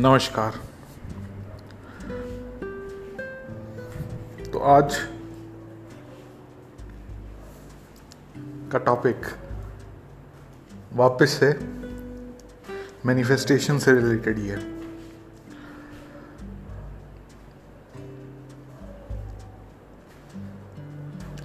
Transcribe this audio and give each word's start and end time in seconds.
नमस्कार। 0.00 0.52
तो 4.52 4.58
आज 4.58 4.96
का 8.72 8.78
टॉपिक 8.78 9.26
वापस 10.92 11.30
से 11.30 11.52
मैनिफेस्टेशन 13.06 13.78
से 13.78 13.92
रिलेटेड 13.92 14.38
ही 14.38 14.48
है। 14.48 14.58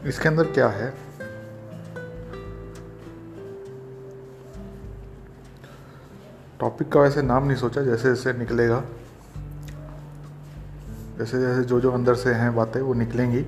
इसके 0.08 0.30
अंदर 0.30 0.52
क्या 0.52 0.70
है? 0.70 1.05
टॉपिक 6.59 6.91
का 6.91 7.00
वैसे 7.00 7.22
नाम 7.22 7.45
नहीं 7.48 7.58
सोचा, 7.58 7.82
जैसे 7.82 8.09
जैसे 8.09 8.34
निकलेगा, 8.34 8.84
जैसे 11.18 11.40
जैसे 11.40 11.64
जो 11.64 11.80
जो 11.81 11.91
अंदर 11.91 12.16
से 12.16 12.34
हैं 12.34 12.55
बातें, 12.55 12.80
वो 12.81 12.94
निकलेंगी, 12.94 13.45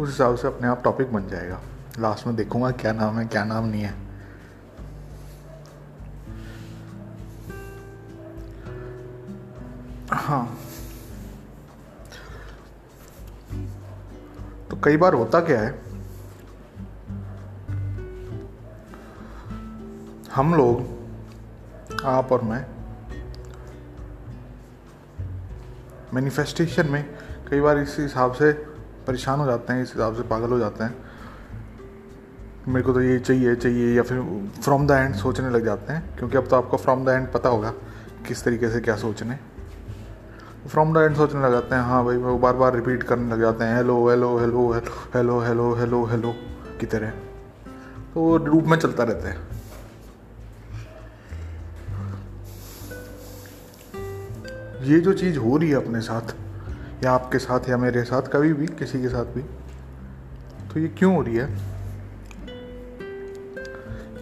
उस 0.00 0.08
हिसाब 0.08 0.36
से 0.36 0.46
अपने 0.48 0.68
आप 0.68 0.82
टॉपिक 0.84 1.12
बन 1.12 1.28
जाएगा। 1.28 1.60
लास्ट 1.98 2.26
में 2.26 2.36
देखूँगा 2.36 2.70
क्या 2.72 2.92
नाम 2.92 3.18
है, 3.18 3.26
क्या 3.26 3.44
नाम 3.44 3.64
नहीं 3.64 3.82
है। 3.82 3.94
हाँ। 10.12 10.46
तो 14.70 14.78
कई 14.84 14.96
बार 14.96 15.14
होता 15.14 15.40
क्या 15.40 15.60
है, 15.60 15.74
हम 20.34 20.54
लोग 20.54 20.97
आप 22.04 22.32
और 22.32 22.42
मैं 22.42 22.64
मैनिफेस्टेशन 26.14 26.86
में 26.86 27.04
कई 27.50 27.60
बार 27.60 27.78
इस 27.78 27.96
हिसाब 27.98 28.32
से 28.32 28.52
परेशान 29.06 29.40
हो 29.40 29.46
जाते 29.46 29.72
हैं, 29.72 29.82
इस 29.82 29.92
हिसाब 29.94 30.16
से 30.16 30.22
पागल 30.22 30.50
हो 30.50 30.58
जाते 30.58 30.84
हैं 30.84 30.94
मेरे 32.68 32.82
को 32.82 32.92
तो 32.92 33.00
ये 33.00 33.18
चाहिए 33.18 33.54
चाहिए, 33.56 33.96
या 33.96 34.02
फिर 34.02 34.20
फ्रॉम 34.62 34.86
द 34.86 34.90
एंड 34.90 35.14
सोचने 35.14 35.50
लग 35.50 35.64
जाते 35.64 35.92
हैं, 35.92 36.16
क्योंकि 36.16 36.36
अब 36.36 36.48
तो 36.48 36.56
आपको 36.56 36.76
फ्रॉम 36.76 37.04
द 37.04 37.08
एंड 37.08 37.32
पता 37.32 37.48
होगा 37.48 37.72
किस 38.26 38.44
तरीके 38.44 38.70
से 38.70 38.80
क्या 38.80 38.96
सोचने 38.96 39.38
फ्रॉम 40.68 40.94
द 40.94 41.02
एंड 41.02 41.16
सोचने 41.16 41.42
लग 41.42 41.52
जाते 41.52 41.74
हैं 41.74 41.82
हाँ 41.82 42.04
भाई, 42.04 42.16
वो 42.16 42.38
बार 42.38 42.56
बार 42.56 42.74
रिपीट 42.74 43.02
करने 43.02 43.32
लग 43.32 43.40
जाते 43.40 43.64
हैं 43.64 43.76
hello 43.76 44.08
hello 44.08 44.38
hello 44.38 44.72
hello 45.14 45.40
hello 45.40 45.74
hello 45.74 46.04
hello 46.04 46.34
की 46.80 46.86
तरह। 46.86 47.10
तो 48.14 48.20
वो 48.20 48.38
लूप 48.38 48.64
में 48.64 48.78
चलता 48.78 49.04
रहता 49.04 49.28
है। 49.28 49.47
ये 54.82 55.00
जो 55.00 55.12
चीज़ 55.12 55.38
हो 55.38 55.56
रही 55.56 55.70
है 55.70 55.76
अपने 55.76 56.00
साथ, 56.00 56.34
या 57.04 57.12
आपके 57.12 57.38
साथ, 57.38 57.68
या 57.68 57.76
मेरे 57.76 58.04
साथ, 58.04 58.22
कभी 58.22 58.52
भी, 58.52 58.66
किसी 58.66 59.00
के 59.02 59.08
साथ 59.08 59.24
भी 59.24 59.42
तो 60.68 60.80
ये 60.80 60.88
क्यों 60.88 61.14
हो 61.14 61.22
रही 61.22 61.36
है? 61.36 61.48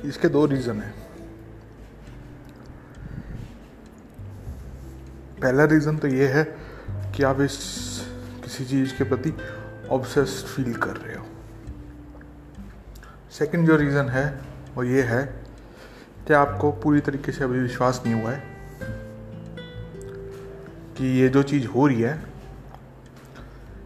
इसके 0.04 0.28
दो 0.28 0.46
रीज़न 0.46 0.80
है। 0.80 0.94
पहला 5.42 5.64
रीज़न 5.64 5.96
तो 5.96 6.08
ये 6.08 6.28
है 6.28 6.44
कि 7.16 7.22
आप 7.22 7.40
इस 7.40 7.56
किसी 8.44 8.64
चीज़ 8.64 8.94
के 8.98 9.04
प्रति 9.04 9.34
ऑब्सेस्ड 9.90 10.46
फील 10.46 10.74
कर 10.74 10.96
रहे 10.96 11.16
हो। 11.16 11.26
सेकंड 13.30 13.66
जो 13.66 13.76
रीज़न 13.76 14.08
है, 14.08 14.40
वो 14.74 14.84
ये 14.84 15.02
है 15.02 15.44
कि 16.26 16.34
आपको 16.34 16.72
पूरी 16.72 17.00
तरीके 17.00 17.32
से 17.32 17.44
अभी 17.44 17.58
विश्वास 17.58 18.02
नहीं 18.06 18.22
हुआ 18.22 18.30
है। 18.30 18.55
कि 20.98 21.06
ये 21.20 21.28
जो 21.28 21.42
चीज़ 21.44 21.66
हो 21.66 21.86
रही 21.86 22.00
है, 22.00 22.14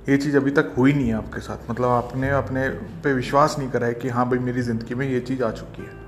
ये 0.09 0.17
चीज़ 0.17 0.37
अभी 0.37 0.51
तक 0.51 0.73
हुई 0.77 0.93
नहीं 0.93 1.09
है 1.09 1.15
आपके 1.15 1.41
साथ। 1.41 1.71
मतलब 1.71 1.89
आपने 1.89 2.31
अपने 2.33 2.69
पे 3.05 3.13
विश्वास 3.13 3.57
नहीं 3.59 3.71
करा 3.71 3.87
है 3.87 3.95
कि 3.95 4.09
हाँ 4.09 4.29
भाई 4.31 4.39
मेरी 4.41 4.63
ज़िंदगी 4.63 4.95
में 4.95 5.07
ये 5.09 5.21
चीज़ 5.21 5.43
आ 5.43 5.51
चुकी 5.53 5.83
है। 5.83 5.99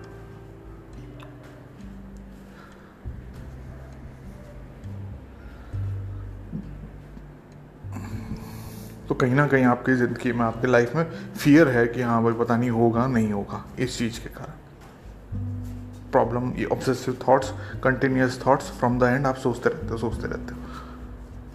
तो 9.09 9.15
कहीं 9.15 9.35
ना 9.35 9.47
कहीं 9.47 9.65
आपकी 9.67 9.95
ज़िंदगी 9.95 10.33
में, 10.33 10.45
आपके 10.45 10.67
लाइफ 10.67 10.95
में 10.97 11.05
फियर 11.33 11.69
है 11.69 11.87
कि 11.87 12.03
हाँ 12.03 12.23
भाई 12.25 12.33
पता 12.35 12.57
नहीं 12.57 12.71
होगा 12.71 13.07
नहीं 13.07 13.33
होगा 13.33 13.65
इस 13.79 13.99
चीज़ 13.99 14.21
के 14.21 14.29
कारण। 14.31 14.61
प्रॉब्लम 16.13 16.53
ये 16.57 16.65
obsessive 16.73 17.19
thoughts 17.29 17.53
continuous 17.85 18.41
thoughts 18.47 18.71
from 18.79 18.99
the 18.99 19.03
end 19.05 19.27
आप 19.27 19.37
सोचते 19.37 19.69
रहते 19.69 19.89
हो, 19.89 19.99
सोचते 19.99 20.29
रहते 20.29 20.55
हो। 20.55 20.61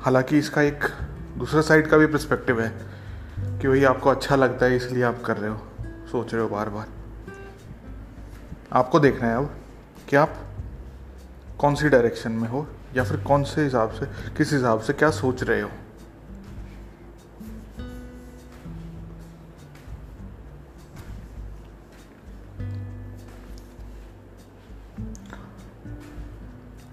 हालाँकि 0.01 0.37
इसका 0.37 0.61
एक 0.61 0.83
दूसरा 1.37 1.61
साइड 1.61 1.87
का 1.87 1.97
भी 1.97 2.05
प्रस्पेक्टिव 2.05 2.61
है 2.61 2.69
कि 3.59 3.67
वही 3.67 3.83
आपको 3.83 4.09
अच्छा 4.09 4.35
लगता 4.35 4.65
है, 4.65 4.75
इसलिए 4.75 5.03
आप 5.03 5.21
कर 5.25 5.37
रहे 5.37 5.49
हो, 5.49 5.57
सोच 6.11 6.33
रहे 6.33 6.43
हो 6.43 6.49
बार 6.49 6.69
बार 6.69 6.87
आपको 8.73 8.99
देखना 8.99 9.27
है 9.27 9.37
अब 9.37 9.55
कि 10.09 10.15
आप 10.15 10.35
कौन 11.59 11.75
सी 11.75 11.89
डायरेक्शन 11.89 12.31
में 12.31 12.47
हो, 12.49 12.67
या 12.95 13.03
फिर 13.03 13.17
कौन 13.17 13.43
से 13.43 13.63
हिसाब 13.63 13.91
से, 13.91 14.05
किस 14.37 14.53
हिसाब 14.53 14.81
से 14.81 14.93
क्या 14.93 15.09
सोच 15.11 15.43
रहे 15.43 15.61
हो। 15.61 15.69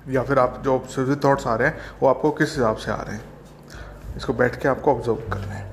या 0.09 0.23
फिर 0.23 0.39
आप 0.39 0.61
जो 0.65 0.75
ऑब्ज़र्व 0.75 1.15
थॉट्स 1.25 1.47
आ 1.47 1.55
रहे 1.55 1.69
हैं, 1.69 1.79
वो 2.03 2.09
आपको 2.09 2.31
किस 2.31 2.51
हिसाब 2.51 2.77
से 2.77 2.91
आ 2.91 3.01
रहे 3.03 3.17
हैं? 3.17 3.25
इसको 4.17 4.33
बैठ 4.33 4.61
के 4.63 4.69
आपको 4.69 4.95
ऑब्ज़र्व 4.95 5.15
करना 5.15 5.53
है। 5.53 5.73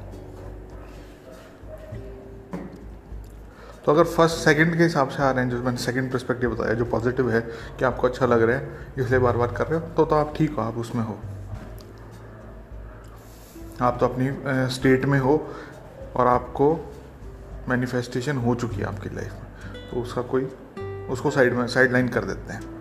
तो 3.85 3.91
अगर 3.91 4.03
फ़र्स्ट 4.03 4.35
सेकंड 4.35 4.77
के 4.77 4.83
हिसाब 4.83 5.09
से 5.09 5.23
आ 5.23 5.31
रहे 5.31 5.43
हैं, 5.43 5.51
जो 5.51 5.61
मैंने 5.63 5.77
सेकंड 5.77 6.11
परस्पेक्टिव 6.11 6.55
बताया, 6.55 6.73
जो 6.73 6.85
पॉजिटिव 6.85 7.31
है, 7.31 7.41
कि 7.41 7.85
आपको 7.85 8.07
अच्छा 8.07 8.25
लग 8.25 8.41
रहा 8.41 8.57
है, 8.57 8.87
इसलिए 8.97 9.19
बार 9.19 9.37
बार 9.37 9.51
कर 9.51 9.67
रहे 9.67 9.79
हो 9.79 9.87
तो 9.87 10.05
तो 10.05 10.15
आप 10.15 10.33
ठीक 10.37 10.55
हो, 10.55 10.61
आप 10.61 10.77
उसमें 10.77 11.03
हो। 11.03 11.17
आप 13.81 13.97
तो 13.99 14.07
अपनी 14.07 14.29
स्टेट 14.69 15.05
में 15.05 15.19
हो, 15.19 15.55
और 16.15 16.27
आपको 16.27 16.93
मैनिफेस्टेशन 17.69 18.37
हो 18.37 18.55
चुकी 18.55 18.75
है 18.75 18.83
आपकी 18.83 19.09
लाइफ 19.09 19.33
में। 19.33 19.89
तो 19.91 20.01
उसका 20.01 20.21
कोई, 20.21 20.43
उसको 21.09 21.31
साइड 21.31 21.53
में 21.53 21.67
साइड 21.67 21.91
लाइन 21.91 22.07
कर 22.07 22.25
देते 22.25 22.53
हैं। 22.53 22.80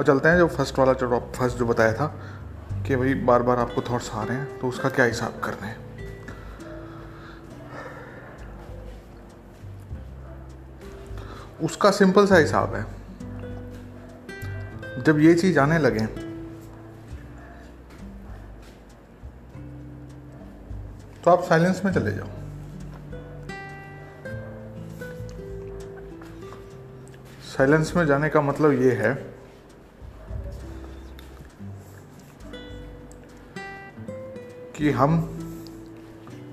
अब 0.00 0.06
चलते 0.06 0.28
हैं, 0.28 0.36
जो 0.38 0.46
फ़र्स्ट 0.48 0.78
वाला 0.78 0.92
जो 0.92 1.18
फ़र्स्ट 1.36 1.56
जो 1.56 1.66
बताया 1.66 1.92
था 1.92 2.06
कि 2.86 2.96
भाई 2.96 3.14
बार 3.14 3.42
बार 3.42 3.58
आपको 3.58 3.82
थॉट्स 3.82 4.10
आ 4.10 4.22
रहे 4.24 4.36
हैं 4.36 4.58
तो 4.58 4.68
उसका 4.68 4.88
क्या 4.88 5.04
हिसाब 5.04 5.40
करना 5.44 5.66
है? 5.66 5.76
उसका 11.62 11.90
सिंपल 11.90 12.26
सा 12.26 12.36
हिसाब 12.36 12.74
है। 12.74 12.84
जब 15.02 15.18
ये 15.18 15.34
चीज़ 15.34 15.58
आने 15.58 15.78
लगे 15.78 16.06
तो 21.16 21.30
आप 21.30 21.42
साइलेंस 21.42 21.82
में 21.84 21.92
चले 21.92 22.12
जाओ। 22.12 22.28
साइलेंस 27.48 27.92
में 27.96 28.06
जाने 28.06 28.28
का 28.28 28.40
मतलब 28.40 28.82
ये 28.82 28.92
है 28.92 29.29
कि 34.80 34.90
हम, 34.90 35.36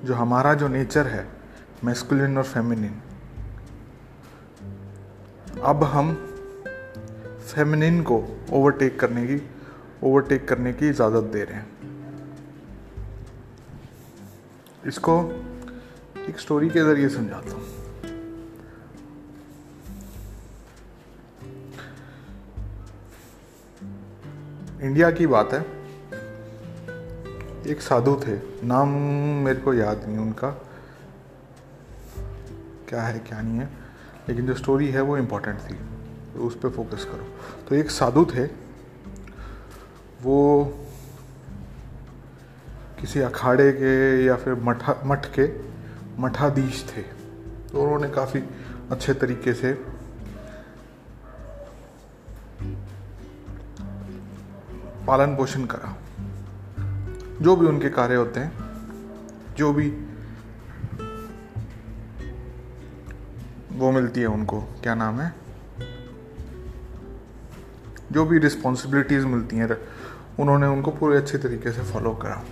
जो 0.06 0.14
हमारा 0.14 0.54
जो 0.54 0.68
नेचर 0.68 1.08
है 1.08 1.28
मेस्कुलिन 1.84 2.38
और 2.38 2.44
फेमिनिन 2.44 3.02
अब 5.64 5.84
हम 5.84 6.14
फेमिनिन 7.48 8.04
को 8.04 8.38
ओवरटेक 8.52 9.00
करने 9.00 9.26
की 9.28 9.50
ओवरटेक 10.04 10.48
करने 10.48 10.74
की 10.74 10.90
इजाज़त 10.90 11.24
दे 11.24 11.44
रहे 11.44 11.58
हैं। 11.58 11.68
इसको 14.88 15.22
एक 16.30 16.40
स्टोरी 16.40 16.70
के 16.70 16.80
ज़रिए 16.80 17.10
समझाता 17.10 17.54
हूँ। 17.54 17.64
इंडिया 24.82 25.12
की 25.12 25.28
बात 25.28 25.54
है 25.54 25.77
एक 27.68 27.82
साधु 27.82 28.22
थे। 28.28 28.66
नाम 28.68 28.90
मेरे 29.44 29.60
को 29.60 29.74
याद 29.74 30.06
नहीं 30.08 30.18
उनका। 30.18 30.50
क्या 32.90 33.02
है, 33.02 33.20
क्या 33.20 33.42
नहीं 33.42 33.60
है। 33.60 33.70
लेकिन 34.30 34.48
जो 34.48 34.54
स्टोरी 34.54 34.90
है 34.90 35.02
वो 35.02 35.18
इम्पोर्टेंट 35.18 35.60
थी। 35.60 35.74
तो 36.34 36.40
उस 36.40 36.60
पर 36.60 36.70
फोकस 36.70 37.06
करो। 37.06 37.26
तो 37.70 37.76
एक 37.76 37.92
साधु 37.92 38.26
थे। 38.26 38.46
वो 40.24 40.66
किसी 43.02 43.20
अखाड़े 43.20 43.72
के 43.72 44.26
या 44.26 44.36
फिर 44.36 44.54
मठा, 44.54 45.02
मठ 45.06 45.26
के 45.40 45.50
मठाधीश 46.22 46.94
थे। 46.98 47.02
तो 47.72 47.84
उन्होंने 47.84 48.10
काफ़ी 48.10 48.44
अच्छे 48.92 49.14
तरीके 49.14 49.54
से 49.54 49.74
पालन 55.08 55.36
पोषण 55.36 55.66
करा। 55.66 55.96
जो 57.42 57.56
भी 57.56 57.66
उनके 57.66 57.90
कार्य 57.90 58.16
होते 58.16 58.40
हैं, 58.40 58.52
जो 59.56 59.74
भी 59.74 59.90
वो 63.72 63.92
मिलती 63.92 64.22
है 64.22 64.28
उनको, 64.28 64.62
क्या 64.62 64.96
नाम 64.96 65.20
है? 65.20 65.34
जो 68.12 68.26
भी 68.26 68.40
रिस्पॉन्सिबिलिटीज़ 68.40 69.26
मिलती 69.26 69.56
हैं, 69.56 69.70
उन्होंने 70.40 70.68
उनको 70.68 70.92
पूरे 70.92 71.18
अच्छे 71.18 71.38
तरीके 71.38 71.72
से 71.72 71.82
फॉलो 71.82 72.14
करा। 72.14 72.46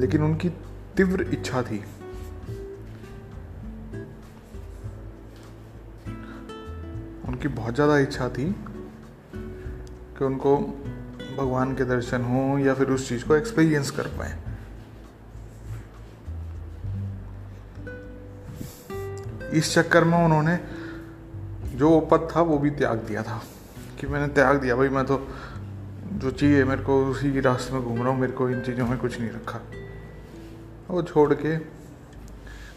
लेकिन 0.00 0.22
उनकी 0.22 0.48
तीव्र 0.96 1.22
इच्छा 1.22 1.62
थी। 1.62 1.84
उनकी 7.28 7.48
बहुत 7.48 7.74
ज़्यादा 7.74 7.98
इच्छा 7.98 8.28
थी 8.28 8.56
कि 10.18 10.24
उनको 10.24 10.80
भगवान 11.36 11.74
के 11.74 11.84
दर्शन 11.84 12.22
हो 12.22 12.58
या 12.58 12.74
फिर 12.74 12.90
उस 12.90 13.08
चीज़ 13.08 13.24
को 13.24 13.36
एक्सपीरियंस 13.36 13.90
कर 13.90 14.06
पाए। 14.08 14.38
इस 19.52 19.74
चक्कर 19.74 20.04
में 20.04 20.18
उन्होंने 20.18 20.58
जो 21.76 22.00
पद 22.00 22.28
था, 22.36 22.40
वो 22.40 22.58
भी 22.58 22.70
त्याग 22.70 22.98
दिया 22.98 23.22
था 23.22 23.42
कि 24.00 24.06
मैंने 24.06 24.26
त्याग 24.34 24.60
दिया, 24.60 24.76
भाई 24.76 24.88
मैं 24.88 25.04
तो 25.06 25.28
जो 26.12 26.30
चाहिए 26.30 26.64
मेरे 26.64 26.82
को 26.82 27.04
उसी 27.06 27.32
के 27.32 27.40
रास्ते 27.40 27.74
में 27.74 27.82
घूम 27.82 28.02
रहा 28.02 28.08
हूँ, 28.08 28.20
मेरे 28.20 28.32
को 28.32 28.48
इन 28.50 28.60
चीज़ों 28.62 28.86
में 28.86 28.98
कुछ 28.98 29.20
नहीं 29.20 29.30
रखा। 29.30 29.60
वो 30.88 31.02
छोड़ 31.02 31.34
के 31.34 31.56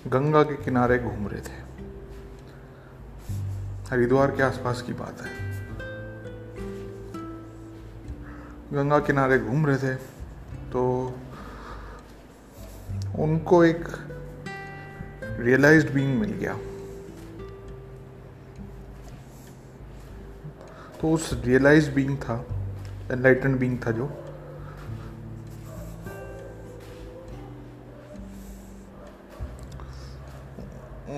गंगा 0.09 0.43
के 0.43 0.63
किनारे 0.63 0.99
घूम 0.99 1.27
रहे 1.27 1.41
थे। 1.41 1.65
हरिद्वार 3.91 4.31
के 4.31 4.43
आसपास 4.43 4.81
की 4.81 4.93
बात 4.93 5.21
है। 5.21 5.46
गंगा 8.73 8.99
किनारे 8.99 9.37
घूम 9.39 9.65
रहे 9.65 9.77
थे 9.77 9.95
तो 10.71 10.81
उनको 13.19 13.63
एक 13.65 13.87
रियलाइज्ड 15.39 15.93
बीइंग 15.93 16.19
मिल 16.19 16.31
गया। 16.31 16.57
तो 21.01 21.11
उस 21.11 21.29
रियलाइज़ 21.45 21.89
बीइंग 21.91 22.17
था 22.17 22.35
एनलाइटन 23.11 23.57
बीइंग 23.57 23.77
था 23.85 23.91
जो। 23.91 24.05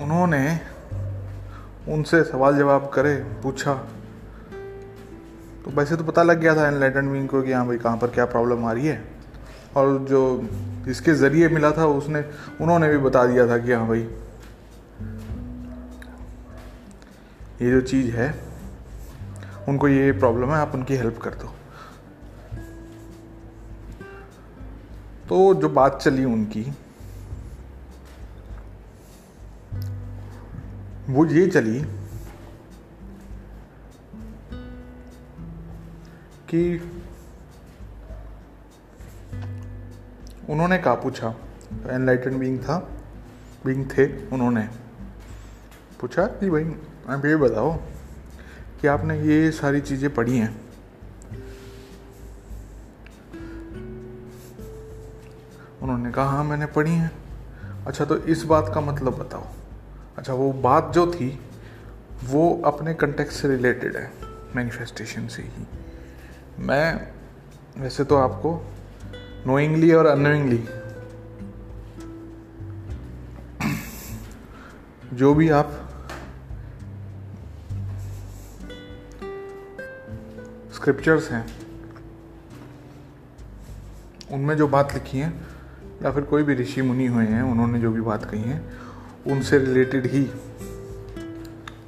उन्होंने 0.02 0.44
उनसे 1.88 2.22
सवाल 2.24 2.56
जवाब 2.58 2.90
करे, 2.94 3.14
पूछा 3.42 3.74
तो 5.70 5.76
वैसे 5.76 5.96
तो 5.96 6.04
पता 6.04 6.22
लग 6.22 6.40
गया 6.40 6.56
था 6.56 6.66
एनलाइटन 6.68 7.08
विंग 7.08 7.28
को 7.28 7.42
कि 7.42 7.52
हाँ 7.52 7.66
भाई 7.66 7.76
कहाँ 7.78 7.96
पर 7.96 8.06
क्या 8.06 8.24
प्रॉब्लम 8.24 8.64
आ 8.64 8.72
रही 8.72 8.86
है। 8.86 9.04
और 9.76 9.98
जो 9.98 10.48
इसके 10.88 11.14
ज़रिए 11.14 11.48
मिला 11.48 11.70
था, 11.70 11.86
उसने, 11.86 12.24
उन्होंने 12.60 12.88
भी 12.88 12.98
बता 12.98 13.26
दिया 13.26 13.46
था 13.48 13.58
कि 13.58 13.72
हाँ 13.72 13.88
भाई, 13.88 14.00
ये 17.62 17.70
जो 17.70 17.80
चीज़ 17.80 18.10
है, 18.10 18.34
उनको 19.68 19.88
ये 19.88 20.12
प्रॉब्लम 20.12 20.46
है, 20.46 20.54
आप 20.54 20.74
उनकी 20.74 20.96
हेल्प 20.96 21.18
कर 21.18 21.30
दो। 21.30 21.52
तो 25.28 25.54
जो 25.54 25.68
बात 25.68 26.00
चली 26.02 26.24
उनकी, 26.24 26.72
वो 31.10 31.26
ये 31.26 31.46
चली 31.46 31.99
कि 36.54 36.80
उन्होंने 40.50 40.78
कहा, 40.78 40.94
पूछा। 40.94 41.34
एनलाइटन 41.90 42.38
बींग 42.38 42.58
था 42.58 42.78
बींग 43.66 43.86
थे 43.90 44.26
उन्होंने। 44.28 44.68
पूछा 46.00 46.26
कि 46.26 46.50
भाई, 46.50 46.64
आप 47.08 47.24
ये 47.24 47.36
बताओ 47.36 47.76
कि 48.80 48.86
आपने 48.86 49.20
ये 49.20 49.50
सारी 49.50 49.80
चीज़ें 49.80 50.14
पढ़ी 50.14 50.38
हैं? 50.38 50.60
उन्होंने 55.82 56.12
कहा 56.12 56.24
हाँ 56.24 56.44
मैंने 56.44 56.66
पढ़ी 56.66 56.90
हैं। 56.90 57.12
अच्छा 57.86 58.04
तो 58.04 58.16
इस 58.16 58.42
बात 58.42 58.72
का 58.74 58.80
मतलब 58.80 59.18
बताओ। 59.18 59.46
अच्छा 60.18 60.32
वो 60.32 60.52
बात 60.52 60.92
जो 60.94 61.06
थी, 61.06 61.40
वो 62.24 62.62
अपने 62.64 62.94
कंटेक्ट 62.94 63.32
से 63.32 63.48
रिलेटेड 63.48 63.96
है 63.96 64.12
मैनिफेस्टेशन 64.56 65.28
से 65.28 65.42
ही। 65.42 65.66
मैं 66.60 67.08
वैसे 67.78 68.04
तो 68.04 68.16
आपको 68.16 68.66
नोइंगली 69.46 69.92
और 69.92 70.06
अनोइंगली 70.06 70.64
जो 75.12 75.34
भी 75.34 75.48
आप 75.50 75.70
स्क्रिप्चर्स 80.74 81.30
हैं, 81.30 81.46
उनमें 84.32 84.56
जो 84.56 84.68
बात 84.68 84.94
लिखी 84.94 85.18
है, 85.18 85.32
या 86.02 86.12
फिर 86.12 86.22
कोई 86.22 86.42
भी 86.42 86.54
ऋषि 86.54 86.82
मुनि 86.82 87.06
हुए 87.06 87.24
हैं, 87.24 87.42
उन्होंने 87.42 87.80
जो 87.80 87.90
भी 87.90 88.00
बात 88.00 88.24
कही 88.24 88.42
है, 88.42 88.60
उनसे 89.26 89.58
रिलेटेड 89.58 90.06
ही, 90.06 90.30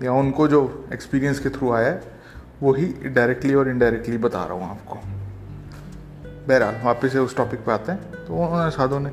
या 0.02 0.12
उनको 0.12 0.48
जो 0.48 0.88
एक्सपीरियंस 0.92 1.38
के 1.38 1.48
थ्रू 1.48 1.72
आया 1.72 1.88
है 1.88 2.21
वही 2.62 2.86
डायरेक्टली 3.04 3.54
और 3.54 3.68
इनडायरेक्टली 3.68 4.18
बता 4.18 4.44
रहा 4.44 4.54
हूँ 4.54 4.70
आपको। 4.70 4.98
बहरहाल, 6.48 6.80
वापस 6.84 7.12
से 7.12 7.18
उस 7.18 7.36
टॉपिक 7.36 7.60
पे 7.60 7.72
आते 7.72 7.92
हैं। 7.92 8.26
तो 8.26 8.34
उन्होंने 8.34 8.70
साधु 8.70 8.98
ने, 8.98 9.10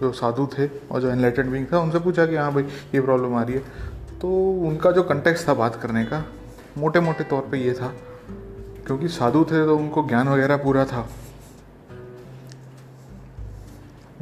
जो 0.00 0.10
साधु 0.12 0.46
थे 0.48 0.66
और 0.66 1.00
जो 1.00 1.10
एनलाइटेड 1.10 1.46
बींग 1.46 1.66
था, 1.72 1.78
उनसे 1.78 1.98
पूछा 1.98 2.26
कि 2.26 2.36
हाँ 2.36 2.52
भाई, 2.54 2.62
ये 2.94 3.00
प्रॉब्लम 3.00 3.34
आ 3.34 3.42
रही 3.42 3.54
है। 3.54 3.62
तो 4.20 4.28
उनका 4.68 4.90
जो 4.90 5.02
कंटेक्स 5.02 5.48
था 5.48 5.54
बात 5.54 5.76
करने 5.82 6.04
का 6.04 6.24
मोटे 6.78 7.00
मोटे 7.00 7.24
तौर 7.24 7.48
पे 7.50 7.58
ये 7.58 7.72
था, 7.72 7.92
क्योंकि 8.86 9.08
साधु 9.08 9.44
थे 9.44 9.64
तो 9.66 9.76
उनको 9.76 10.06
ज्ञान 10.08 10.28
वगैरह 10.28 10.56
पूरा 10.56 10.84
था। 10.84 11.08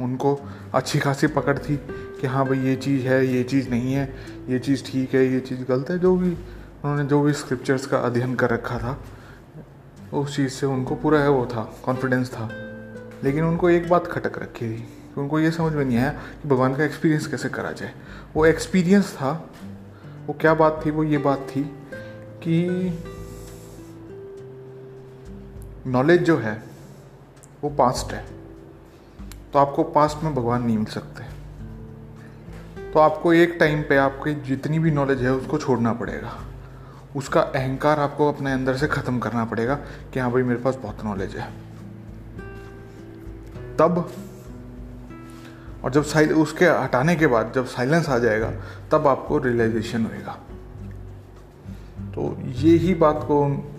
उनको 0.01 0.39
अच्छी 0.73 0.99
खासी 0.99 1.27
पकड़ 1.27 1.57
थी 1.57 1.75
कि 2.21 2.27
हाँ 2.27 2.45
भाई, 2.45 2.59
ये 2.59 2.75
चीज़ 2.75 3.07
है, 3.07 3.25
ये 3.27 3.43
चीज़ 3.43 3.69
नहीं 3.69 3.93
है, 3.93 4.13
ये 4.49 4.59
चीज़ 4.59 4.83
ठीक 4.85 5.13
है, 5.15 5.25
ये 5.25 5.39
चीज़ 5.39 5.63
गलत 5.65 5.89
है, 5.89 5.99
जो 5.99 6.15
भी 6.15 6.37
उन्होंने 6.83 7.03
जो 7.03 7.21
भी 7.21 7.33
स्क्रिप्चर्स 7.33 7.85
का 7.85 7.97
अध्ययन 7.97 8.35
कर 8.35 8.49
रखा 8.49 8.77
था, 8.77 9.03
उस 10.17 10.35
चीज़ 10.35 10.49
से 10.49 10.65
उनको 10.65 10.95
पूरा 10.95 11.19
है 11.19 11.29
वो 11.29 11.45
था 11.45 11.75
कॉन्फिडेंस 11.85 12.31
था। 12.31 12.49
लेकिन 13.23 13.43
उनको 13.43 13.69
एक 13.69 13.89
बात 13.89 14.07
खटक 14.07 14.39
रखी 14.39 14.77
थी 14.77 14.93
उनको 15.17 15.39
ये 15.39 15.51
समझ 15.51 15.73
में 15.73 15.85
नहीं 15.85 15.97
आया 15.97 16.09
कि 16.09 16.49
भगवान 16.49 16.75
का 16.75 16.83
एक्सपीरियंस 16.83 17.27
कैसे 17.27 17.49
करा 17.49 17.71
जाए। 17.71 17.93
वो 18.35 18.45
एक्सपीरियंस 18.45 19.13
था, 19.13 19.49
वो 20.27 20.33
क्या 20.33 20.53
बात 20.53 20.81
थी, 20.85 20.91
वो 20.91 21.03
ये 21.03 21.17
बात 21.17 21.39
थी 21.39 21.63
कि 22.47 22.69
नॉलेज 25.87 26.21
जो 26.21 26.37
है, 26.37 26.63
वो 27.63 27.69
पास्ट 27.69 28.13
है। 28.13 28.25
तो 29.53 29.59
आपको 29.59 29.83
पास्ट 29.83 30.23
में 30.23 30.35
भगवान 30.35 30.63
नहीं 30.63 30.77
मिल 30.77 30.85
सकते। 30.85 31.23
तो 32.91 32.99
आपको 32.99 33.33
एक 33.33 33.57
टाइम 33.59 33.81
पे 33.81 33.97
आपकी 33.97 34.35
जितनी 34.35 34.79
भी 34.79 34.91
नॉलेज 34.91 35.21
है, 35.21 35.33
उसको 35.33 35.57
छोड़ना 35.57 35.93
पड़ेगा। 35.93 36.46
उसका 37.17 37.41
अहंकार 37.41 37.99
आपको 37.99 38.31
अपने 38.31 38.51
अंदर 38.51 38.75
से 38.77 38.87
ख़त्म 38.87 39.19
करना 39.19 39.45
पड़ेगा 39.45 39.75
कि 40.13 40.19
हाँ 40.19 40.31
भाई, 40.31 40.43
मेरे 40.43 40.59
पास 40.59 40.75
बहुत 40.75 41.03
नॉलेज 41.05 41.35
है। 41.35 41.49
तब, 43.79 44.09
और 45.83 45.91
जब 45.91 46.03
साइल, 46.03 46.33
उसके 46.33 46.65
हटाने 46.65 47.15
के 47.15 47.27
बाद 47.27 47.51
जब 47.55 47.65
साइलेंस 47.67 48.09
आ 48.09 48.17
जाएगा, 48.19 48.51
तब 48.91 49.07
आपको 49.07 49.37
रियलाइजेशन 49.37 50.05
होएगा। 50.05 50.37
तो 52.15 52.35
ये 52.41 52.77
ही 52.77 52.93
बात 52.95 53.23
को 53.23 53.37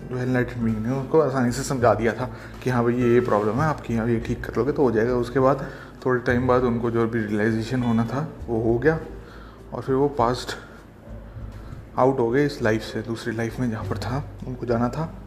जो 0.09 0.15
है 0.15 0.23
एनलाइटन 0.23 0.63
बीइंग 0.63 0.85
ने 0.85 0.91
उसको 0.91 1.19
आसानी 1.19 1.51
से 1.51 1.63
समझा 1.63 1.93
दिया 1.93 2.13
था 2.13 2.29
कि 2.63 2.69
हाँ 2.69 2.83
भाई, 2.83 2.93
ये 2.93 3.13
ये 3.13 3.19
प्रॉब्लम 3.21 3.61
है 3.61 3.67
आपकी 3.67 3.93
यहाँ 3.93 4.07
ये 4.07 4.19
ठीक 4.19 4.43
कर 4.43 4.57
लोगे 4.57 4.71
तो 4.71 4.83
हो 4.83 4.91
जाएगा। 4.91 5.15
उसके 5.15 5.39
बाद 5.39 5.65
थोड़े 6.05 6.19
टाइम 6.21 6.47
बाद 6.47 6.63
उनको 6.63 6.91
जो 6.91 7.07
भी 7.07 7.19
रियलाइजेशन 7.19 7.83
होना 7.83 8.05
था, 8.05 8.27
वो 8.47 8.61
हो 8.63 8.77
गया, 8.79 8.99
और 9.73 9.81
फिर 9.81 9.95
वो 9.95 10.07
पास्ट 10.17 10.55
आउट 11.97 12.19
हो 12.19 12.29
गए 12.29 12.45
इस 12.45 12.61
लाइफ 12.61 12.81
से, 12.81 13.01
दूसरी 13.01 13.35
लाइफ 13.35 13.59
में 13.59 13.71
जहाँ 13.71 13.83
पर 13.83 13.97
था, 13.97 14.29
उनको 14.47 14.65
जाना 14.65 14.89
था, 14.89 15.19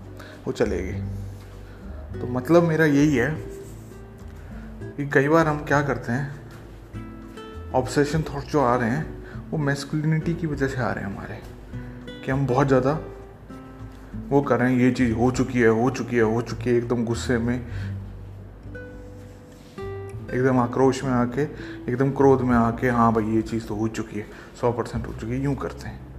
वो 0.47 0.52
चले 0.52 0.83
गए। 0.83 1.02
तो 2.21 2.26
मतलब 2.26 2.62
मेरा 2.62 2.85
यही 2.85 3.16
है 3.16 3.31
कि 4.97 5.09
कई 5.09 5.28
बार 5.28 5.49
हम 5.49 5.64
क्या 5.64 5.83
करते 5.83 6.12
हैं 6.12 6.42
ऑब्सेशन 7.75 8.23
थॉट 8.23 8.42
जो 8.42 8.61
आ 8.61 8.76
रहे 8.76 8.90
हैं, 8.90 9.25
वो 9.50 9.59
मेस्कुलिनिटी 9.59 10.35
की 10.35 10.47
वजह 10.47 10.69
से 10.69 10.81
आ 10.81 10.92
रहे 10.92 11.04
हैं 11.04 11.12
हमारे, 11.12 11.40
कि 12.25 12.31
हम 12.31 12.47
बहुत 12.47 12.66
ज़्यादा 12.66 12.99
वो 14.28 14.42
कर 14.42 14.61
रहे 14.61 14.73
हैं, 14.73 14.81
ये 14.81 14.90
चीज़ 14.90 15.12
हो 15.12 15.31
चुकी 15.31 15.61
है, 15.61 15.69
हो 15.69 15.90
चुकी 15.90 16.16
है, 16.16 16.23
हो 16.23 16.42
चुकी 16.42 16.71
है, 16.71 16.76
एकदम 16.76 17.04
गुस्से 17.04 17.38
में, 17.38 17.66
एकदम 20.31 20.59
आक्रोश 20.59 21.04
में 21.04 21.12
आके, 21.12 21.42
एकदम 21.92 22.11
क्रोध 22.11 22.40
में 22.40 22.57
आके 22.57 22.88
हाँ 22.88 23.12
भाई, 23.12 23.25
ये 23.25 23.42
चीज़ 23.42 23.66
तो 23.66 23.75
हो 23.75 23.88
चुकी 23.88 24.19
है, 24.19 24.26
सौ 24.61 24.73
परसेंट 24.73 25.07
हो 25.07 25.12
चुकी 25.12 25.33
है, 25.33 25.40
यूँ 25.40 25.54
करते 25.54 25.88
हैं। 25.88 26.12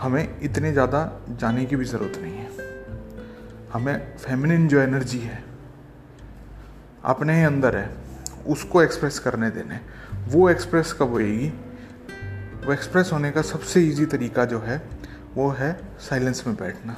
हमें 0.00 0.40
इतने 0.42 0.72
ज़्यादा 0.72 1.00
जाने 1.30 1.64
की 1.64 1.76
भी 1.76 1.84
ज़रूरत 1.84 2.18
नहीं 2.18 2.34
है। 2.34 2.48
हमें 3.72 4.16
फेमिनिन 4.16 4.68
जो 4.68 4.78
एनर्जी 4.80 5.18
है, 5.18 5.42
अपने 7.04 7.38
ही 7.38 7.44
अंदर 7.44 7.76
है, 7.76 7.90
उसको 8.46 8.82
एक्सप्रेस 8.82 9.18
करने 9.18 9.50
देने 9.50 9.80
वो 10.28 10.48
एक्सप्रेस 10.50 10.92
कब 10.92 11.10
होएगी? 11.10 11.48
वो 12.64 12.72
एक्सप्रेस 12.72 13.10
होने 13.12 13.30
का 13.30 13.42
सबसे 13.42 13.82
इजी 13.82 14.06
तरीका 14.06 14.44
जो 14.44 14.60
है, 14.60 14.82
वो 15.34 15.48
है 15.50 15.72
साइलेंस 16.00 16.46
में 16.46 16.56
बैठना। 16.56 16.96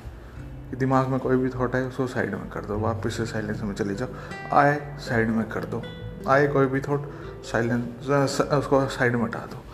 दिमाग 0.78 1.08
में 1.08 1.18
कोई 1.20 1.36
भी 1.36 1.48
थॉट 1.50 1.74
आए, 1.76 1.82
उसको 1.82 2.06
साइड 2.06 2.34
में 2.34 2.48
कर 2.50 2.64
दो। 2.64 2.78
वापस 2.78 3.16
से 3.16 3.26
साइलेंस 3.26 3.62
में 3.62 3.74
चले 3.74 3.94
जाओ। 3.94 4.08
आए 4.52 4.78
साइड 5.00 5.28
में 5.28 5.48
कर 5.48 5.64
दो। 5.64 5.82
आए 6.28 6.46
कोई 6.46 6.66
भी 6.66 6.80
थॉट 6.80 7.10
साइलेंस 7.44 8.10
उसको 8.52 8.86
साइड 8.88 9.16
में 9.16 9.24
हटा 9.24 9.46
दो। 9.46 9.64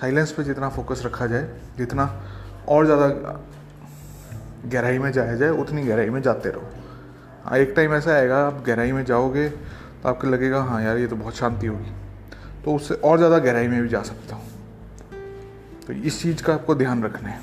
साइलेंस 0.00 0.32
पे 0.32 0.44
जितना 0.44 0.68
फोकस 0.68 1.02
रखा 1.06 1.26
जाए, 1.26 1.48
जितना 1.78 2.06
और 2.70 2.84
ज़्यादा 2.86 3.08
गहराई 4.66 4.98
में 4.98 5.10
जाया 5.12 5.34
जाए, 5.34 5.50
उतनी 5.50 5.82
गहराई 5.82 6.10
में 6.10 6.20
जाते 6.22 6.48
रहो। 6.48 6.68
हाँ 7.44 7.58
एक 7.58 7.72
टाइम 7.76 7.94
ऐसा 7.94 8.12
आएगा, 8.12 8.46
आप 8.46 8.62
गहराई 8.66 8.92
में 8.92 9.04
जाओगे 9.04 9.48
तो 9.48 10.08
आपको 10.08 10.26
लगेगा 10.26 10.62
हाँ 10.62 10.82
यार, 10.82 10.96
ये 10.96 11.06
तो 11.06 11.16
बहुत 11.16 11.34
शांति 11.34 11.66
होगी। 11.66 11.92
तो 12.64 12.74
उससे 12.74 12.94
और 12.94 13.16
ज़्यादा 13.18 13.38
गहराई 13.38 13.68
में 13.68 13.82
भी 13.82 13.88
जा 13.88 14.02
सकता 14.02 14.36
हूँ। 14.36 14.48
तो 15.86 15.92
इस 15.92 16.22
चीज़ 16.22 16.42
का 16.42 16.54
आपको 16.54 16.74
ध्यान 16.74 17.04
रखना 17.04 17.28
है। 17.28 17.40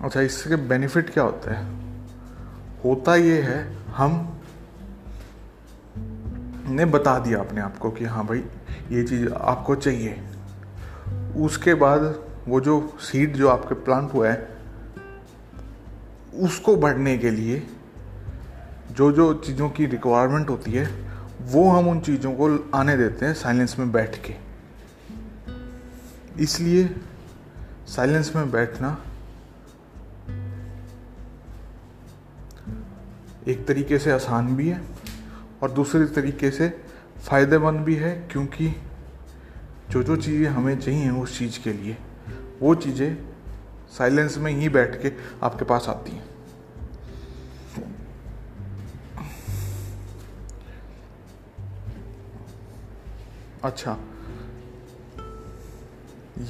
अच्छा 0.00 0.20
इसके 0.20 0.56
बेनिफिट 0.56 1.10
क्या 1.10 1.24
होता 1.24 1.54
है? 1.54 1.66
होता 2.84 3.14
ये 3.14 3.40
है, 3.42 3.76
हम 3.88 4.38
ने 6.68 6.84
बता 6.84 7.18
दिया 7.18 7.38
अपने 7.38 7.60
आप 7.60 7.78
को 7.78 7.90
कि 7.90 8.04
हाँ 8.04 8.26
भाई, 8.26 8.44
ये 8.90 9.02
चीज़ 9.02 9.28
आपको 9.32 9.74
चाहिए। 9.74 10.20
उसके 11.36 11.74
बाद 11.74 12.02
वो 12.48 12.60
जो 12.60 12.96
सीड 13.00 13.36
जो 13.36 13.48
आपके 13.48 13.74
प्लांट 13.76 14.12
हुआ 14.12 14.28
है, 14.28 14.48
उसको 16.36 16.76
बढ़ने 16.76 17.16
के 17.18 17.30
लिए 17.30 17.62
जो 18.92 19.10
जो 19.12 19.32
चीज़ों 19.36 19.68
की 19.70 19.86
रिक्वायरमेंट 19.86 20.50
होती 20.50 20.72
है, 20.72 20.86
वो 21.42 21.68
हम 21.70 21.88
उन 21.88 22.00
चीज़ों 22.00 22.32
को 22.34 22.48
आने 22.74 22.96
देते 22.96 23.26
हैं 23.26 23.34
साइलेंस 23.34 23.78
में 23.78 23.90
बैठ 23.92 24.16
के। 24.26 24.34
इसलिए 26.42 26.88
साइलेंस 27.88 28.32
में 28.36 28.50
बैठना 28.50 28.96
एक 33.48 33.66
तरीके 33.66 33.98
से 33.98 34.10
आसान 34.12 34.54
भी 34.56 34.68
है 34.68 34.80
और 35.62 35.70
दूसरे 35.70 36.06
तरीके 36.06 36.50
से 36.50 36.68
फ़ायदेमंद 37.20 37.80
भी 37.80 37.94
है, 37.94 38.12
क्योंकि 38.32 38.74
जो 39.90 40.02
जो 40.02 40.16
चीज़ें 40.16 40.48
हमें 40.48 40.78
चाहिए 40.78 41.10
उस 41.12 41.38
चीज़ 41.38 41.58
के 41.64 41.72
लिए। 41.72 41.96
वो 42.60 42.74
चीज़ें 42.74 43.16
साइलेंस 43.98 44.38
में 44.38 44.52
ही 44.52 44.68
बैठ 44.68 45.02
के 45.02 45.12
आपके 45.42 45.64
पास 45.64 45.86
आती 45.88 46.12
हैं। 46.12 46.24
अच्छा। 53.64 53.96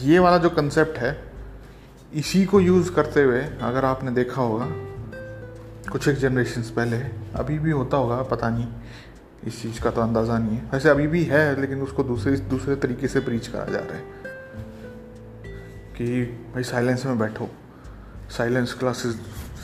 ये 0.01 0.19
वाला 0.19 0.39
जो 0.39 0.51
कंसेप्ट 0.51 0.99
है, 0.99 1.17
इसी 2.15 2.45
को 2.45 2.61
यूज़ 2.61 2.93
करते 2.93 3.23
हुए 3.23 3.41
अगर 3.41 3.85
आपने 3.85 4.11
देखा 4.11 4.43
होगा, 4.43 4.67
कुछ 5.93 6.09
एक 6.09 6.17
जनरेशन 6.17 6.63
पहले, 6.77 6.99
अभी 7.35 7.59
भी 7.59 7.71
होता 7.71 7.97
होगा, 7.97 8.23
पता 8.23 8.51
नहीं, 8.51 8.67
इस 9.47 9.63
चीज़ 9.63 9.81
का 9.81 9.91
तो 9.91 10.01
अंदाज़ा 10.01 10.39
नहीं 10.39 10.57
है। 10.57 10.71
वैसे 10.73 10.89
अभी 10.89 11.07
भी 11.07 11.25
है, 11.25 11.61
लेकिन 11.61 11.83
उसको 11.83 12.03
दूसरे 12.03 12.37
दूसरे 12.37 12.77
तरीके 12.77 13.09
से 13.09 13.21
प्रीच 13.21 13.47
करा 13.49 13.65
जा 13.65 13.79
रहा 13.79 13.97
है। 13.97 14.26
कि 15.97 16.23
भाई 16.55 16.63
साइलेंस 16.63 17.07
में 17.07 17.19
बैठो। 17.19 17.49
साइलेंस 18.31 18.75
क्लासेस 18.75 19.15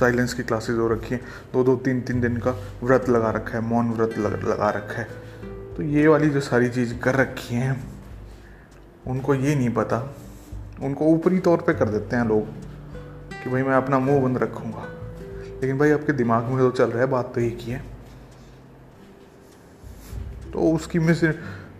साइलेंस 0.00 0.34
की 0.34 0.42
क्लासेस 0.42 0.76
हो 0.76 0.88
रखी 0.88 1.14
हैं। 1.14 1.20
दो 1.52 1.64
दो, 1.64 1.76
तीन 1.76 2.00
तीन 2.00 2.20
दिन 2.20 2.36
का 2.36 2.50
व्रत 2.82 3.08
लगा 3.08 3.30
रखा 3.30 3.58
है, 3.58 3.60
मौन 3.60 3.90
व्रत 3.90 4.18
लगा 4.18 4.70
रखा 4.70 4.98
है। 4.98 5.08
तो 5.74 5.82
ये 5.82 6.08
वाली 6.08 6.30
जो 6.30 6.40
सारी 6.40 6.68
चीज़ 6.68 6.98
कर 6.98 7.14
रखी 7.14 7.54
हैं, 7.54 7.84
उनको 9.06 9.34
ये 9.34 9.54
नहीं 9.54 9.70
पता। 9.70 10.16
उनको 10.82 11.04
ऊपरी 11.04 11.38
तौर 11.38 11.58
पे 11.58 11.74
कर 11.74 11.88
देते 11.88 12.16
हैं 12.16 12.24
लोग 12.24 12.46
कि 13.44 13.50
भाई 13.50 13.62
मैं 13.62 13.74
अपना 13.74 13.98
मुँह 13.98 14.22
बंद 14.22 14.38
रखूँगा। 14.38 14.88
लेकिन 15.60 15.78
भाई 15.78 15.90
आपके 15.90 16.12
दिमाग 16.12 16.44
में 16.44 16.58
तो 16.58 16.70
चल 16.70 16.90
रहा 16.90 17.00
है, 17.00 17.06
बात 17.06 17.32
तो 17.34 17.40
एक 17.40 17.58
ही 17.60 17.72
है। 17.72 17.84
तो 20.52 20.72
उसकी 20.72 20.98
मिस 20.98 21.24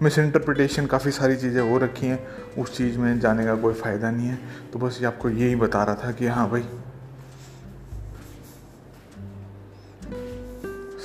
मिस 0.03 0.19
इंटरप्रिटेशन 0.19 0.87
काफ़ी 0.87 1.11
सारी 1.11 1.37
चीज़ें 1.37 1.61
हो 1.63 1.77
रखी 1.79 2.07
हैं। 2.07 2.19
उस 2.59 2.77
चीज़ 2.77 2.99
में 2.99 3.19
जाने 3.21 3.45
का 3.45 3.55
कोई 3.55 3.75
फ़ायदा 3.75 4.11
नहीं 4.11 4.27
है। 4.27 4.39
तो 4.73 4.79
बस 4.79 4.99
ये 5.01 5.07
आपको 5.07 5.31
यही 5.31 5.57
बता 5.57 5.83
रहा 5.85 5.95
था 5.95 6.11
कि 6.13 6.27
हाँ 6.27 6.49
भाई। 6.51 6.65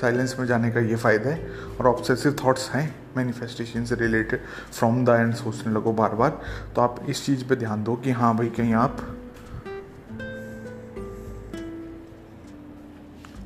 साइलेंस 0.01 0.35
में 0.39 0.45
जाने 0.45 0.71
का 0.71 0.79
ये 0.79 0.95
फ़ायदा 0.95 1.29
है 1.29 1.49
और 1.79 1.87
ऑब्सेसिव 1.87 2.35
थॉट्स 2.43 2.69
हैं 2.69 2.95
मैनिफेस्टेशन 3.17 3.85
से 3.85 3.95
रिलेटेड 3.95 4.41
फ्रॉम 4.71 5.05
द 5.05 5.09
एंड 5.09 5.33
सोचने 5.33 5.73
लगो 5.73 5.93
बार 5.93 6.15
बार 6.15 6.41
तो 6.75 6.81
आप 6.81 6.99
इस 7.09 7.25
चीज़ 7.25 7.45
पे 7.45 7.55
ध्यान 7.55 7.83
दो 7.83 7.95
कि 7.95 8.11
हाँ 8.11 8.35
भाई, 8.37 8.49
कहीं 8.49 8.73
आप 8.73 8.97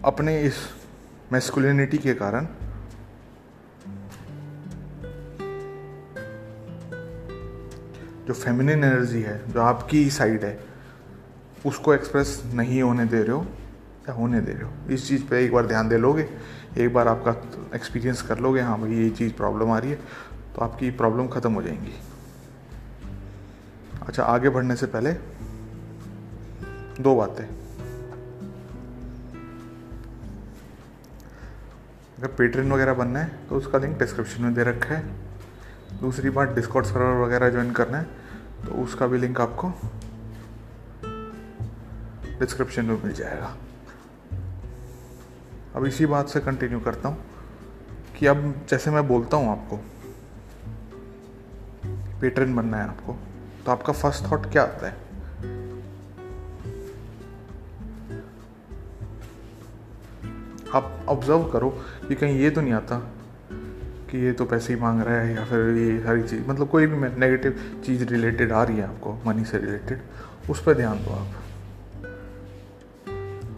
अपने 0.06 0.42
इस 0.42 0.56
मेस्कुलिनिटी 1.32 1.98
के 1.98 2.14
कारण 2.14 2.48
जो 8.28 8.34
फेमिनिन 8.34 8.84
एनर्जी 8.84 9.22
है, 9.22 9.52
जो 9.52 9.62
आपकी 9.62 10.10
साइड 10.10 10.44
है, 10.44 10.60
उसको 11.66 11.94
एक्सप्रेस 11.94 12.42
नहीं 12.54 12.82
होने 12.82 13.06
दे 13.06 13.22
रहे 13.24 13.32
हो 13.32 13.46
या 14.10 14.14
होने 14.14 14.42
दे 14.42 14.52
रहे 14.52 14.64
हो। 14.64 14.94
इस 14.94 15.08
चीज़ 15.08 15.24
पे 15.26 15.44
एक 15.46 15.54
बार 15.54 15.66
ध्यान 15.68 15.90
दे 15.90 15.98
लोगे, 15.98 16.28
एक 16.78 16.94
बार 16.94 17.08
आपका 17.08 17.32
एक्सपीरियंस 17.76 18.22
कर 18.22 18.40
लोगे 18.40 18.62
हाँ 18.62 18.80
भाई 18.82 18.94
ये 18.94 19.10
चीज़ 19.10 19.34
प्रॉब्लम 19.34 19.72
आ 19.72 19.78
रही 19.78 19.92
है 19.92 19.98
तो 20.56 20.62
आपकी 20.62 20.90
प्रॉब्लम 20.92 21.28
ख़त्म 21.28 21.54
हो 21.54 21.62
जाएँगी। 21.62 21.94
अच्छा 24.08 24.24
आगे 24.24 24.50
बढ़ने 24.50 24.76
से 24.76 24.86
पहले 24.86 25.14
दो 27.02 27.16
बातें। 27.16 27.46
अगर 32.18 32.28
पेट्रेन 32.28 32.72
वगैरह 32.72 32.94
बनना 32.94 33.20
है 33.20 33.32
तो 33.50 33.56
उसका 33.56 33.78
लिंक 33.78 33.98
डिस्क्रिप्शन 34.00 34.44
में 34.44 34.54
दे 34.54 34.64
रखा 34.64 34.96
है। 34.96 35.31
दूसरी 36.02 36.30
बात 36.30 36.50
डिस्कॉर्ड 36.50 36.86
सर्वर 36.86 37.26
वगैरह 37.26 37.50
ज्वाइन 37.50 37.72
करना 37.72 37.98
है 37.98 38.04
तो 38.66 38.84
उसका 38.84 39.08
भी 39.08 39.18
लिंक 39.18 39.42
आपको 39.42 39.70
डिस्क्रिप्शन 42.40 42.86
में 42.86 43.04
मिल 43.04 43.14
जाएगा। 43.14 43.58
अब 45.76 45.86
इसी 45.86 46.06
बात 46.06 46.30
से 46.30 46.40
कंटिन्यू 46.40 46.80
करता 46.80 47.10
हूँ 47.10 47.26
कि 48.20 48.26
अब 48.26 48.66
जैसे 48.70 48.92
मैं 48.92 49.08
बोलता 49.08 49.38
हूँ 49.38 49.52
आपको 49.52 49.78
पेटर्न 52.22 52.56
बनना 52.56 52.78
है 52.78 52.88
आपको 52.90 53.18
तो 53.66 53.72
आपका 53.72 53.94
फ़र्स्ट 53.94 54.32
थॉट 54.32 54.52
क्या 54.52 54.64
आता 54.64 54.88
है? 54.88 54.98
आप 60.74 61.06
ऑब्ज़र्व 61.08 61.50
करो 61.50 61.70
कि 62.08 62.16
कहीं 62.16 62.40
ये 62.40 62.50
तो 62.50 62.62
नहीं 62.62 62.74
आता 62.74 63.00
कि 64.12 64.18
ये 64.18 64.32
तो 64.32 64.46
पैसे 64.46 64.74
ही 64.74 64.80
मांग 64.80 65.02
रहा 65.02 65.16
है 65.16 65.36
या 65.36 65.44
फिर 65.46 65.78
ये 65.78 66.00
सारी 66.00 66.24
चीज़ 66.24 66.48
मतलब 66.48 66.68
कोई 66.68 66.86
भी 66.86 67.20
नेगेटिव 67.20 67.82
चीज़ 67.86 68.04
रिलेटेड 68.06 68.52
आ 68.52 68.64
रही 68.64 68.78
है 68.78 68.84
आपको 68.84 69.18
मनी 69.28 69.46
से 69.46 69.58
रिलेटेड 69.58 70.02
उस 70.50 70.64
पर 70.64 70.74
ध्यान 70.74 70.98
दो 70.98 71.12
आप। 71.12 71.28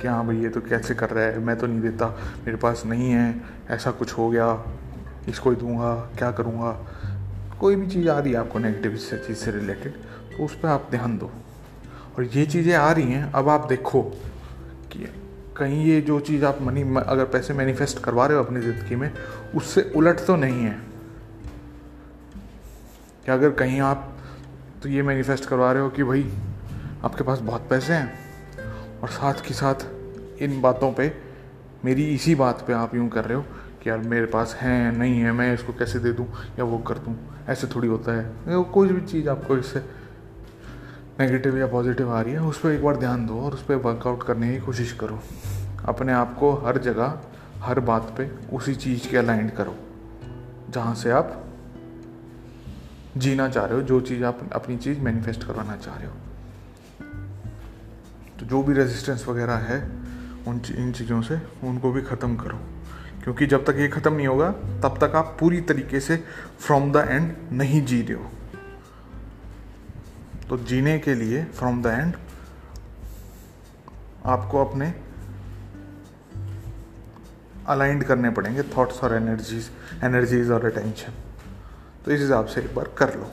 कि 0.01 0.07
हाँ 0.07 0.25
भाई 0.27 0.37
ये 0.37 0.49
तो 0.49 0.61
कैसे 0.61 0.95
कर 0.95 1.09
रहा 1.09 1.23
है, 1.23 1.39
मैं 1.39 1.55
तो 1.57 1.67
नहीं 1.67 1.81
देता, 1.81 2.07
मेरे 2.45 2.57
पास 2.57 2.83
नहीं 2.85 3.11
है, 3.11 3.41
ऐसा 3.69 3.91
कुछ 3.91 4.13
हो 4.13 4.29
गया, 4.29 4.65
इसको 5.29 5.49
ही 5.49 5.55
दूँगा, 5.55 5.95
क्या 6.17 6.31
करूँगा? 6.31 6.71
कोई 7.59 7.75
भी 7.75 7.87
चीज़ 7.87 8.09
आ 8.09 8.19
रही 8.19 8.33
है 8.33 8.39
आपको 8.39 8.59
नेगेटिव 8.59 8.97
चीज़ 8.97 9.37
से 9.37 9.51
रिलेटेड 9.51 9.93
तो 10.31 10.45
उस 10.45 10.59
पर 10.59 10.67
आप 10.67 10.87
ध्यान 10.91 11.17
दो। 11.17 11.31
और 12.17 12.23
ये 12.23 12.45
चीज़ें 12.45 12.73
आ 12.73 12.91
रही 12.91 13.11
हैं, 13.11 13.31
अब 13.31 13.49
आप 13.49 13.67
देखो 13.69 14.01
कि 14.91 15.05
कहीं 15.57 15.85
ये 15.85 16.01
जो 16.01 16.19
चीज़ 16.19 16.45
आप 16.45 16.61
मनी 16.61 16.81
अगर 16.81 17.25
पैसे 17.25 17.53
मैनिफेस्ट 17.53 18.03
करवा 18.03 18.25
रहे 18.25 18.37
हो 18.37 18.43
अपनी 18.43 18.61
ज़िंदगी 18.61 18.95
में, 18.95 19.11
उससे 19.55 19.91
उलट 19.95 20.19
तो 20.19 20.35
नहीं 20.35 20.63
है। 20.63 20.79
कि 23.25 23.31
अगर 23.31 23.51
कहीं 23.51 23.79
आप 23.81 24.09
तो 24.83 24.89
ये 24.89 25.01
मैनिफेस्ट 25.01 25.45
करवा 25.45 25.71
रहे 25.71 25.83
हो 25.83 25.89
कि 25.89 26.03
भाई, 26.03 26.29
आपके 27.03 27.23
पास 27.23 27.39
बहुत 27.39 27.67
पैसे 27.69 27.93
हैं 27.93 28.99
और 29.01 29.09
साथ 29.09 29.33
के 29.47 29.53
साथ 29.53 29.85
इन 30.41 30.61
बातों 30.61 30.91
पे, 30.93 31.11
मेरी 31.85 32.03
इसी 32.13 32.35
बात 32.35 32.63
पे 32.67 32.73
आप 32.73 32.95
यूँ 32.95 33.09
कर 33.09 33.25
रहे 33.25 33.37
हो 33.37 33.45
कि 33.83 33.89
यार 33.89 33.97
मेरे 33.97 34.25
पास 34.25 34.55
है, 34.55 34.97
नहीं 34.97 35.19
है, 35.19 35.31
मैं 35.31 35.53
इसको 35.53 35.73
कैसे 35.73 35.99
दे 35.99 36.11
दूँ 36.11 36.27
या 36.59 36.63
वो 36.63 36.77
कर 36.77 36.97
दूँ? 36.97 37.15
ऐसे 37.47 37.67
थोड़ी 37.67 37.87
होता 37.87 38.11
है। 38.11 38.63
कोई 38.63 38.89
भी 38.89 39.01
चीज़ 39.01 39.29
आपको 39.29 39.57
इससे 39.57 39.79
नेगेटिव 41.19 41.57
या 41.57 41.65
पॉजिटिव 41.67 42.11
आ 42.11 42.21
रही 42.21 42.33
है, 42.33 42.39
उस 42.39 42.59
पर 42.59 42.71
एक 42.71 42.83
बार 42.83 42.97
ध्यान 42.97 43.25
दो 43.25 43.39
और 43.39 43.53
उस 43.53 43.63
पर 43.63 43.75
वर्कआउट 43.77 44.23
करने 44.23 44.53
की 44.53 44.59
कोशिश 44.59 44.91
करो। 44.93 45.19
अपने 45.85 46.13
आप 46.13 46.35
को 46.39 46.51
हर 46.57 46.77
जगह, 46.77 47.19
हर 47.61 47.79
बात 47.79 48.13
पे 48.17 48.29
उसी 48.55 48.75
चीज़ 48.75 49.07
के 49.09 49.17
अलाइंड 49.17 49.51
करो, 49.51 49.75
जहाँ 50.69 50.95
से 50.95 51.11
आप 51.11 51.39
जीना 53.17 53.47
चाह 53.49 53.65
रहे 53.65 53.75
हो, 53.75 53.83
जो 53.83 54.01
चीज़ 54.01 54.23
आप 54.23 54.39
अपनी 54.53 54.77
चीज़ 54.77 54.99
मैनिफेस्ट 54.99 55.43
करवाना 55.43 55.75
चाह 55.75 55.97
रहे 55.97 56.07
हो। 56.07 56.13
तो 58.39 58.45
जो 58.45 58.63
भी 58.63 58.73
रेजिस्टेंस 58.73 59.25
वगैरह 59.27 59.57
है, 59.63 59.81
उन 60.47 60.61
इन 60.77 60.91
चीज़ों 60.91 61.21
से 61.21 61.39
उनको 61.63 61.91
भी 61.91 62.01
ख़त्म 62.01 62.35
करो, 62.35 62.59
क्योंकि 63.23 63.45
जब 63.47 63.65
तक 63.65 63.75
ये 63.77 63.87
ख़त्म 63.87 64.13
नहीं 64.13 64.27
होगा, 64.27 64.51
तब 64.83 64.97
तक 65.01 65.15
आप 65.15 65.37
पूरी 65.39 65.61
तरीके 65.61 65.99
से 65.99 66.23
फ्रॉम 66.59 66.91
द 66.91 67.05
एंड 67.09 67.35
नहीं 67.51 67.85
जी 67.85 68.01
रहे 68.01 68.17
हो। 68.17 68.31
तो 70.53 70.57
जीने 70.57 70.99
के 70.99 71.13
लिए 71.15 71.43
फ्रॉम 71.45 71.81
द 71.83 71.85
एंड 71.85 72.15
आपको 74.25 74.65
अपने 74.65 74.93
अलाइंड 77.67 78.03
करने 78.03 78.29
पड़ेंगे 78.29 78.63
थॉट्स 78.63 79.03
और 79.03 79.15
एनर्जीज 79.15 79.69
एनर्जीज 80.03 80.51
और 80.51 80.65
अटेंशन 80.65 81.13
तो 82.05 82.11
इस 82.11 82.21
हिसाब 82.21 82.45
से 82.45 82.61
एक 82.61 82.75
बार 82.75 82.93
कर 82.97 83.15
लो। 83.19 83.31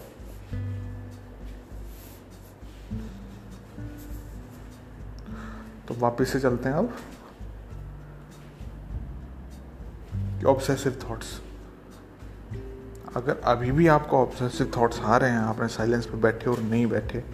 तो 5.88 5.94
वापस 5.94 6.32
से 6.32 6.40
चलते 6.40 6.68
हैं 6.68 6.76
अब। 6.76 6.96
ऑब्सेसिव 10.46 10.98
थॉट्स 11.10 11.40
अगर 13.16 13.40
अभी 13.44 13.72
भी 13.72 13.86
आपको 13.86 14.18
ऑब्सेसिव 14.18 14.72
थॉट्स 14.76 15.00
आ 15.00 15.16
रहे 15.16 15.30
हैं 15.30 15.38
आपने 15.38 15.68
साइलेंस 15.68 16.06
पे 16.06 16.16
बैठे 16.16 16.50
और 16.50 16.60
नहीं 16.60 16.86
बैठे 16.86 17.24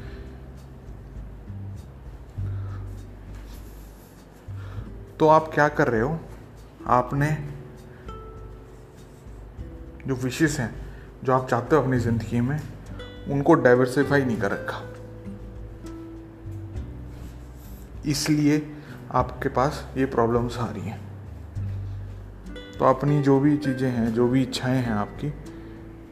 तो 5.19 5.29
आप 5.29 5.51
क्या 5.55 5.69
कर 5.69 5.89
रहे 5.89 6.01
हो? 6.01 6.21
आपने 6.87 7.31
जो 10.07 10.15
विशेष 10.15 10.59
हैं, 10.61 10.75
जो 11.25 11.33
आप 11.33 11.49
चाहते 11.49 11.77
हो 11.77 11.83
अपनी 11.83 11.99
ज़िंदगी 11.99 12.41
में, 12.41 12.61
उनको 13.29 13.55
डाइवर्सिफाई 13.55 14.25
नहीं 14.25 14.37
कर 14.37 14.51
रखा। 14.51 14.83
इसलिए 18.07 18.77
आपके 19.13 19.49
पास 19.49 19.89
ये 19.97 20.07
प्रॉब्लम्स 20.07 20.59
आ 20.59 20.67
रही 20.67 20.83
हैं। 20.83 21.01
तो 22.79 22.85
अपनी 22.85 23.23
जो 23.23 23.41
भी 23.41 23.57
चीज़ें 23.57 23.91
हैं, 23.91 24.15
जो 24.15 24.29
भी 24.29 24.43
इच्छाएँ 24.43 24.83
हैं 24.83 24.93
आपकी 24.93 25.29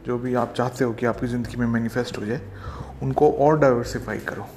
जो 0.05 0.17
भी 0.17 0.33
आप 0.35 0.53
चाहते 0.53 0.83
हो 0.83 0.93
कि 0.93 1.05
आपकी 1.05 1.27
ज़िंदगी 1.27 1.57
में 1.57 1.65
मैनिफेस्ट 1.67 2.17
हो 2.17 2.25
जाए, 2.25 2.41
उनको 3.03 3.31
और 3.31 3.59
डाइवर्सिफाई 3.59 4.17
करो। 4.27 4.47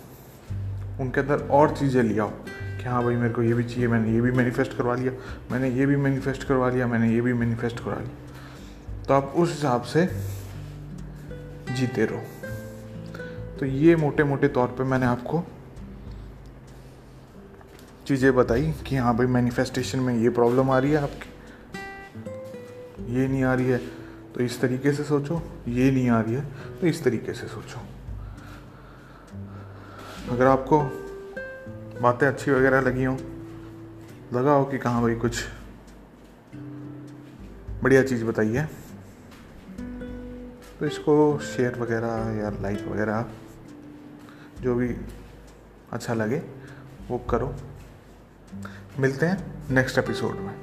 उनके 1.00 1.20
अंदर 1.20 1.46
और 1.50 1.76
चीज़ें 1.76 2.02
ले 2.02 2.18
आओ 2.18 2.28
कि 2.28 2.84
हाँ 2.84 3.02
भाई 3.04 3.16
मेरे 3.16 3.34
को 3.34 3.42
ये 3.42 3.54
भी 3.54 3.64
चाहिए, 3.64 3.88
मैंने 3.88 4.12
ये 4.12 4.20
भी 4.20 4.30
मैनिफेस्ट 4.30 4.76
करवा 4.76 4.94
लिया, 4.94 5.12
मैंने 5.52 5.70
ये 5.70 5.86
भी 5.86 5.96
मैनिफेस्ट 5.96 6.44
करवा 6.44 6.68
लिया, 6.70 6.86
मैंने 6.86 7.12
ये 7.14 7.20
भी 7.20 7.32
मैनिफेस्ट 7.32 7.78
करवा 7.78 7.94
लिया। 7.94 9.04
तो 9.04 9.14
आप 9.14 9.32
उस 9.36 9.50
हिसाब 9.50 9.82
से 9.82 10.06
जीते 11.70 12.04
रहो। 12.04 12.22
तो 13.58 13.66
ये 13.66 13.96
मोटे 13.96 14.24
मोटे 14.24 14.48
तौर 14.48 14.68
पे 14.68 14.84
मैंने 14.84 15.06
आपको 15.06 15.42
चीज़ें 18.06 18.34
बताई 18.34 18.72
कि 18.86 18.96
हाँ 18.96 19.16
भाई 19.16 19.26
मैनिफेस्टेशन 19.26 19.98
में 19.98 20.14
ये 20.14 20.28
प्रॉब्लम 20.30 20.70
आ 20.70 20.78
रही 20.78 20.90
है 20.90 21.02
आपकी, 21.02 21.30
ये 23.14 23.28
नहीं 23.28 23.42
आ 23.44 23.54
रही 23.54 23.66
है। 23.66 23.80
तो 24.34 24.40
इस 24.40 24.60
तरीके 24.60 24.92
से 24.92 25.04
सोचो, 25.04 25.40
ये 25.68 25.90
नहीं 25.90 26.08
आ 26.10 26.20
रही 26.20 26.34
है 26.34 26.44
तो 26.80 26.86
इस 26.86 27.02
तरीके 27.04 27.32
से 27.34 27.46
सोचो। 27.46 27.80
अगर 30.32 30.46
आपको 30.46 30.80
बातें 32.02 32.26
अच्छी 32.26 32.50
वगैरह 32.50 32.80
लगी 32.80 33.04
हो, 33.04 33.16
लगा 34.32 34.52
हो 34.52 34.64
कि 34.64 34.78
कहाँ 34.78 35.02
भाई 35.02 35.14
कुछ 35.14 35.44
बढ़िया 37.82 38.02
चीज़ 38.02 38.24
बताइए 38.24 38.66
तो 40.78 40.86
इसको 40.86 41.38
शेयर 41.46 41.78
वगैरह 41.78 42.30
या 42.36 42.50
लाइक 42.62 42.86
वगैरह, 42.88 43.24
जो 44.60 44.74
भी 44.74 44.94
अच्छा 45.92 46.14
लगे, 46.14 46.42
वो 47.08 47.18
करो। 47.30 47.54
मिलते 48.98 49.26
हैं 49.26 49.68
नेक्स्ट 49.70 49.98
एपिसोड 49.98 50.36
में। 50.36 50.57